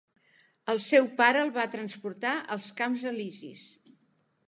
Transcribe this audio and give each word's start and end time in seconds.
El 0.73 0.81
seu 0.85 1.09
pare 1.19 1.45
el 1.47 1.53
va 1.59 1.67
transportar 1.75 2.35
als 2.57 2.73
Camps 2.83 3.09
Elisis. 3.15 3.67